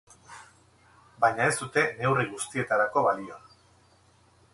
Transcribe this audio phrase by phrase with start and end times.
[1.25, 3.37] Baina ez dute neurri guztietarako balio.